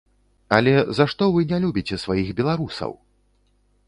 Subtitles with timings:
[0.55, 2.91] Але за што вы не любіце сваіх беларусаў?!